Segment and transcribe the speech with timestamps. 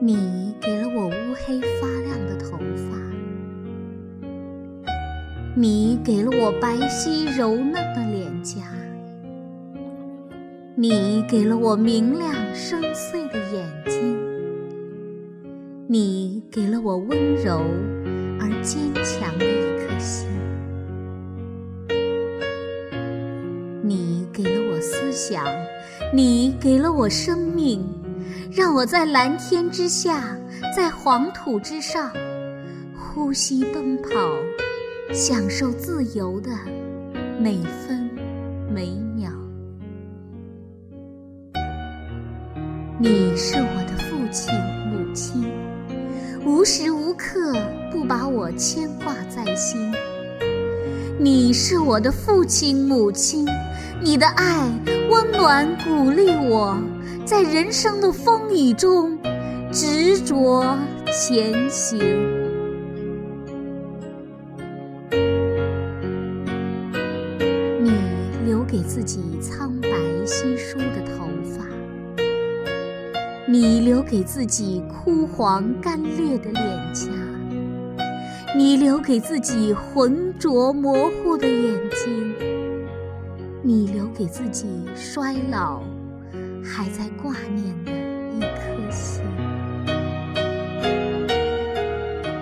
[0.00, 2.98] 你给了我乌黑发亮的头发，
[5.54, 8.62] 你给了我白皙柔嫩的脸颊，
[10.74, 14.18] 你给了我明亮深邃的眼睛，
[15.86, 17.62] 你给了我温柔
[18.40, 20.28] 而坚强的一颗心，
[23.82, 25.46] 你给了我思想，
[26.12, 28.03] 你给了我生命。
[28.56, 30.38] 让我在蓝天之下，
[30.76, 32.08] 在黄土之上，
[32.96, 34.10] 呼吸奔跑，
[35.12, 36.50] 享受自由的
[37.40, 38.08] 每分
[38.72, 39.28] 每秒。
[42.96, 44.54] 你是我的父亲
[44.88, 45.50] 母亲，
[46.46, 47.52] 无时无刻
[47.90, 49.92] 不把我牵挂在心。
[51.18, 53.44] 你是我的父亲母亲，
[54.00, 54.70] 你的爱
[55.10, 56.80] 温暖鼓励我。
[57.24, 59.18] 在人生的风雨中，
[59.72, 60.76] 执着
[61.10, 61.98] 前行。
[67.80, 67.92] 你
[68.44, 69.88] 留给自己苍白
[70.26, 71.64] 稀疏的头发，
[73.48, 77.10] 你留给自己枯黄干裂的脸颊，
[78.54, 82.34] 你留给自己浑浊模糊的眼睛，
[83.62, 85.80] 你留给自己衰老。
[86.64, 87.92] 还在挂念的
[88.32, 89.22] 一颗心，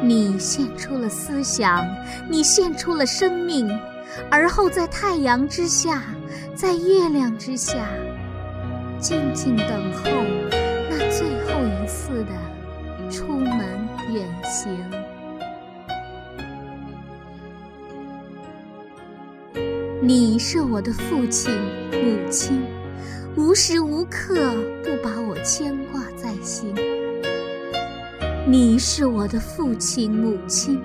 [0.01, 1.85] 你献出了思想，
[2.31, 3.69] 你献出了生命，
[4.31, 6.03] 而后在太阳之下，
[6.55, 7.89] 在月亮之下，
[8.99, 10.05] 静静等候
[10.89, 13.59] 那最后一次的出门
[14.13, 14.71] 远行。
[20.01, 21.53] 你是我的父亲，
[21.91, 22.63] 母亲。
[23.35, 24.53] 无时无刻
[24.85, 26.75] 不把我牵挂在心。
[28.47, 30.79] 你是我的父亲母亲，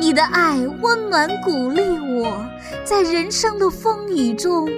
[0.00, 1.82] 你的爱温暖鼓励
[2.16, 2.44] 我，
[2.84, 4.68] 在人生的风雨中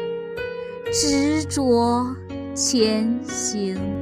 [0.92, 2.14] 执着
[2.54, 3.93] 前行。